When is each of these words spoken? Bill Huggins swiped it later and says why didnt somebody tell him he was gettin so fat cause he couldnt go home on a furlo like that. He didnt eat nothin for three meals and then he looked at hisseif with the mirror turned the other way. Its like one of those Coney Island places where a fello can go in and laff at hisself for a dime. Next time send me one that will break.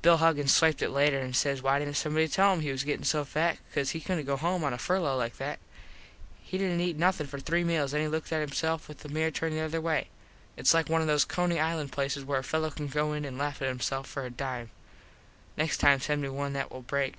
Bill 0.00 0.18
Huggins 0.18 0.54
swiped 0.54 0.80
it 0.80 0.90
later 0.90 1.18
and 1.18 1.34
says 1.34 1.60
why 1.60 1.80
didnt 1.80 1.96
somebody 1.96 2.28
tell 2.28 2.52
him 2.52 2.60
he 2.60 2.70
was 2.70 2.84
gettin 2.84 3.02
so 3.04 3.24
fat 3.24 3.58
cause 3.74 3.90
he 3.90 4.00
couldnt 4.00 4.24
go 4.24 4.36
home 4.36 4.62
on 4.62 4.72
a 4.72 4.78
furlo 4.78 5.16
like 5.18 5.38
that. 5.38 5.58
He 6.40 6.56
didnt 6.56 6.78
eat 6.80 6.96
nothin 6.96 7.26
for 7.26 7.40
three 7.40 7.64
meals 7.64 7.92
and 7.92 7.98
then 8.00 8.06
he 8.08 8.12
looked 8.12 8.30
at 8.32 8.48
hisseif 8.48 8.86
with 8.86 8.98
the 9.00 9.08
mirror 9.08 9.32
turned 9.32 9.56
the 9.56 9.60
other 9.62 9.80
way. 9.80 10.06
Its 10.56 10.72
like 10.72 10.88
one 10.88 11.00
of 11.00 11.08
those 11.08 11.24
Coney 11.24 11.58
Island 11.58 11.90
places 11.90 12.22
where 12.22 12.38
a 12.38 12.44
fello 12.44 12.70
can 12.70 12.86
go 12.86 13.12
in 13.12 13.24
and 13.24 13.38
laff 13.38 13.60
at 13.60 13.66
hisself 13.76 14.06
for 14.06 14.24
a 14.24 14.30
dime. 14.30 14.70
Next 15.56 15.78
time 15.78 15.98
send 15.98 16.22
me 16.22 16.28
one 16.28 16.52
that 16.52 16.70
will 16.70 16.82
break. 16.82 17.16